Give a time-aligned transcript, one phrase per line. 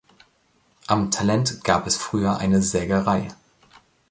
[0.87, 3.27] Am Talent gab es früher eine Sägerei.